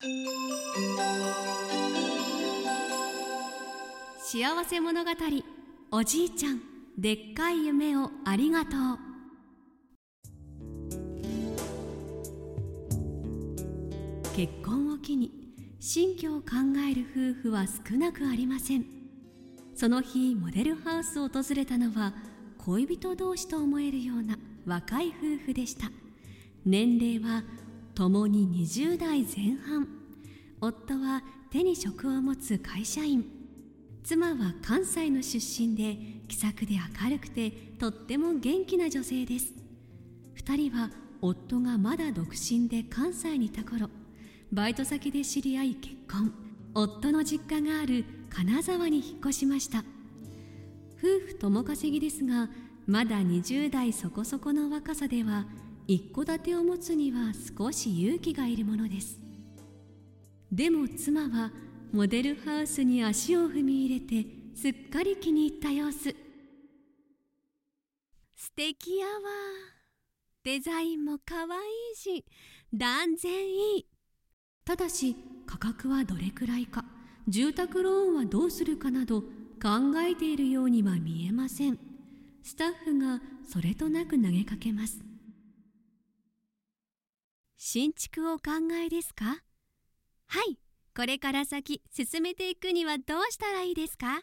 [0.00, 0.06] 幸
[4.64, 5.10] せ物語
[5.90, 6.60] おじいちゃん
[6.96, 8.72] でっかい夢をありがとう。
[14.36, 15.32] 結婚を機に
[15.80, 16.46] 新居を考
[16.88, 17.04] える
[17.34, 18.86] 夫婦は少なくありません。
[19.74, 22.14] その日モデルハウスを訪れたのは
[22.58, 25.12] 恋人同士と思えるような若い夫
[25.46, 25.90] 婦でした。
[26.64, 27.42] 年齢は
[27.98, 29.88] ともに20代前半。
[30.60, 31.20] 夫は
[31.50, 33.24] 手に職を持つ会社員。
[34.04, 35.96] 妻は関西の出身で
[36.28, 39.52] 気さくで明るくてとっても元気な女性です。
[40.36, 43.90] 2人は夫がまだ独身で関西にいた頃。
[44.52, 46.32] バイト先で知り合い結婚。
[46.76, 49.80] 夫の実家がある金沢に引っ越しました。
[50.98, 52.48] 夫婦共稼ぎですが
[52.86, 55.46] まだ20代そこそこの若さでは
[55.90, 59.18] 一戸建てを持つには少し勇気がいるものです。
[60.52, 61.50] でも妻は
[61.92, 66.14] モデルハウスに足を踏み入れてすっかり気に入った様子。
[68.36, 69.12] 素敵やわ。
[70.44, 71.58] デザインもかわい
[71.94, 72.26] いし
[72.70, 73.86] 断然いい。
[74.66, 75.16] ただし
[75.46, 76.84] 価格はどれくらいか
[77.28, 79.28] 住宅ローンはどうするかなど考
[80.06, 81.78] えているようには見えません。
[82.42, 85.00] スタッフがそれとなく投げかけます。
[87.60, 88.52] 新築をお考
[88.84, 89.42] えですか？
[90.28, 90.60] はい
[90.96, 94.22] これから先進めていくにはどうしたらいいですか？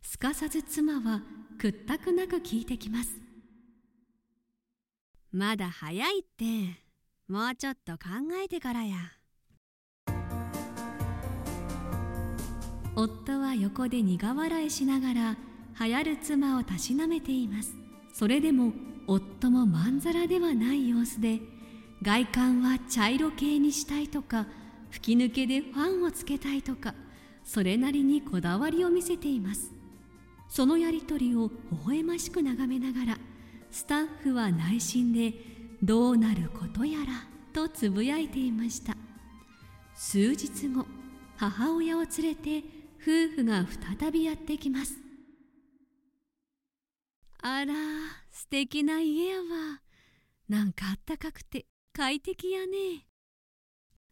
[0.00, 1.20] すかさず妻は
[1.58, 3.10] 屈託なく聞いてきます。
[5.32, 6.44] まだ早いって
[7.28, 8.08] もうちょっと考
[8.42, 8.96] えてからや。
[12.94, 15.36] 夫は横で苦笑いしながら
[15.78, 17.74] 流行る妻をたしなめています。
[18.14, 18.72] それでも
[19.06, 21.38] 夫もまんざらではない様子で
[22.02, 24.46] 外観は茶色系にしたいとか
[24.90, 26.94] 吹き抜けでファンをつけたいとか
[27.44, 29.72] それなりにこだわりを見せています。
[30.48, 33.18] そのやり取りを微笑ましく眺めながら
[33.70, 35.34] スタッフは内心で
[35.82, 37.06] どうなることやら
[37.52, 38.96] とつぶやいていました。
[39.94, 40.86] 数日後
[41.36, 42.62] 母親を連れて
[43.00, 43.66] 夫婦が
[43.98, 44.94] 再びやってきます。
[47.42, 47.74] あら
[48.30, 49.80] 素敵な家やわ。
[50.48, 51.66] なんかあったかくて。
[51.96, 53.06] 快適やね。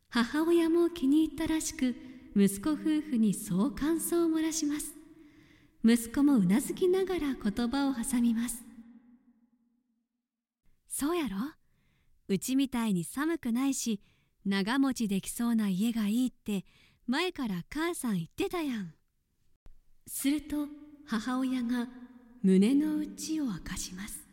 [0.09, 1.95] 母親も気に入ったらしく
[2.34, 4.95] 息子夫婦にそう感想を漏らします。
[5.84, 8.65] 息子もうなずきながら言葉を挟みます。
[10.89, 11.37] そうやろ？
[12.28, 14.00] うちみたいに寒くないし
[14.47, 16.65] 長持ちできそうな家がいいって
[17.06, 18.94] 前から母さん言ってたやん。
[20.06, 20.69] すると
[21.06, 21.87] 母親が
[22.43, 24.24] 胸の内を明かします。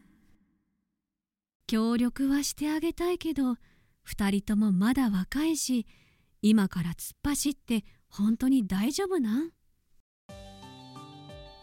[1.71, 3.53] 協力はしてあげたいけど
[4.05, 5.87] 2人ともまだ若いし
[6.41, 9.51] 今から突っ走って本当に大丈夫なん？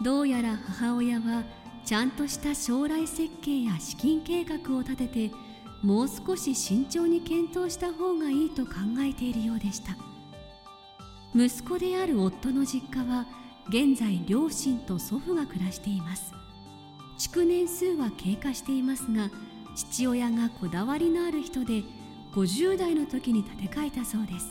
[0.02, 1.44] どうやら母親は
[1.84, 5.30] ちゃんとした将来設計や資金計画を立てて
[5.82, 9.94] もう少し慎重に検討した方がいいと考えているようでした。
[11.34, 13.26] 息子である夫の実家は
[13.68, 16.32] 現在両親と祖父が暮らしています。
[17.18, 19.30] 築年数は経過していますが
[19.78, 21.84] 父親がこだわりのある人で
[22.32, 24.50] 50代の時に建て替えたそうです。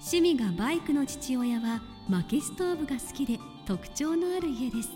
[0.00, 4.90] 趣味がバイクの父親は薪ストーブが好きで特徴のある家です。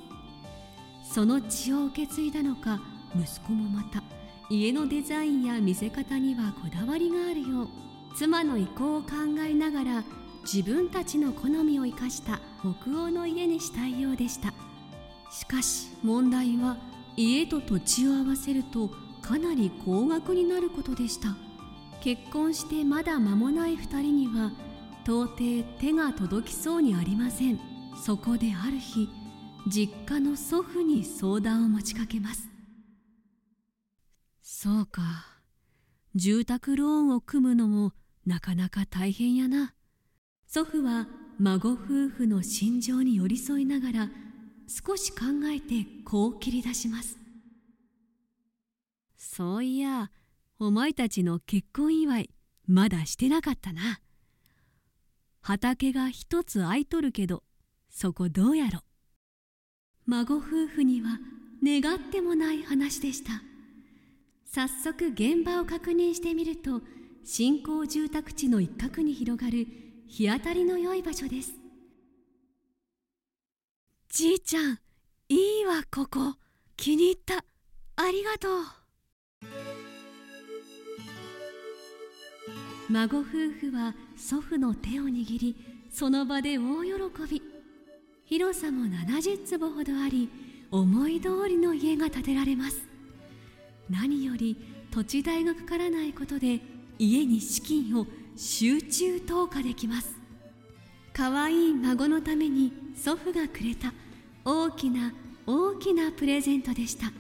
[1.10, 2.80] その血を受け継いだのか
[3.14, 4.02] 息子もまた
[4.50, 7.68] 家のデザインや見せ方にはこだわりがあるよう
[8.14, 9.08] 妻の意向を考
[9.48, 10.04] えながら
[10.42, 14.52] 自分たちの好みを生かした北欧の家にしたいようでした。
[15.30, 16.76] しかし問題は
[17.16, 21.36] 家と土地を合わせるとかなり高額になることでした。
[22.00, 24.52] 結婚してまだ間もない2人には
[25.02, 27.58] 到底手が届きそうにありません。
[28.04, 29.08] そこである日
[29.66, 32.48] 実家の祖父に相談を持ちかけます。
[34.42, 35.02] そうか。
[36.14, 37.92] 住宅ローンを組むのも
[38.24, 39.74] なかなか大変やな。
[40.46, 41.08] 祖父は
[41.40, 44.08] 孫夫婦の心情に寄り添いながら
[44.68, 45.18] 少し考
[45.52, 47.25] えてこう切り出します。
[49.36, 50.10] そういや
[50.58, 52.30] お前たちの結婚祝い
[52.66, 54.00] まだしてなかったな。
[55.42, 57.42] 畑が一つ空いとるけど
[57.90, 58.80] そこどうやろ。
[60.06, 61.18] 孫夫婦には
[61.62, 63.42] 願ってもない話でした。
[64.46, 66.80] 早速現場を確認してみると
[67.22, 69.66] 新興住宅地の一角に広がる
[70.06, 71.52] 日当たりの良い場所です。
[74.08, 74.78] じいちゃん
[75.28, 76.36] いいわここ。
[76.78, 77.44] 気に入った。
[77.96, 78.85] ありがとう。
[82.88, 85.56] 孫夫婦は祖父の手を握り
[85.90, 86.92] その場で大喜
[87.28, 87.42] び。
[88.26, 90.28] 広さも70坪ほどあり
[90.70, 92.80] 思い通りの家が建てられます。
[93.90, 94.56] 何より
[94.92, 96.60] 土地代がかからないことで
[96.98, 98.06] 家に資金を
[98.36, 100.16] 集中投下できます。
[101.12, 103.92] 可愛い孫のために祖父がくれた
[104.44, 105.12] 大きな
[105.46, 107.12] 大きなプレゼントでした。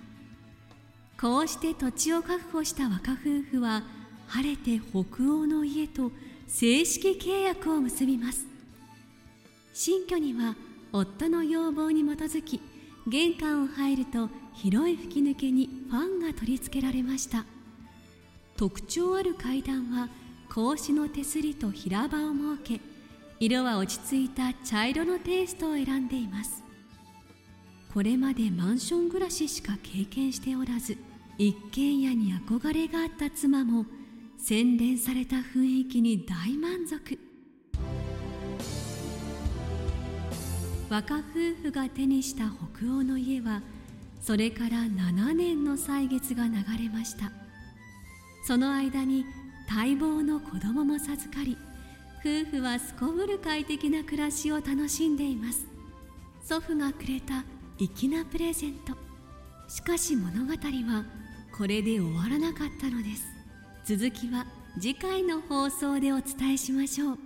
[1.20, 3.82] こうして土地を確保した若夫婦は
[4.28, 6.12] 晴れて北欧の家と
[6.46, 8.46] 正式契約を結びます。
[9.72, 10.56] 新居には
[10.92, 12.60] 夫の要望に基づき
[13.06, 17.44] 玄関を入ると広い吹き抜けにファンが取り付けられました。
[18.56, 20.08] 特徴ある階段は
[20.48, 22.80] 格子の手すりと平場を設け
[23.38, 26.64] 色は落ち着いた茶色のテイストを選んでいます。
[27.92, 30.98] これまでマンション暮らししか経験しておらず
[31.38, 33.86] 一軒家に憧れがあった妻も
[34.38, 37.18] 洗練された雰囲気に大満足。
[40.88, 41.22] 若夫
[41.62, 42.44] 婦が手にした
[42.74, 43.60] 北欧の家は
[44.20, 46.52] それから7年の歳月が流
[46.84, 47.32] れました。
[48.46, 49.24] その間に
[49.68, 51.58] 待望の子供も授かり
[52.20, 55.66] 夫婦はすこぶる快適な暮らしを楽しんでいます。
[56.44, 57.44] 祖父がくれた
[57.78, 58.94] 粋なプレゼント。
[59.68, 61.04] しかし物語は
[61.56, 63.35] これで終わらなかったのです。
[63.86, 64.44] 続きは
[64.80, 67.25] 次回の放送でお伝えしましょう。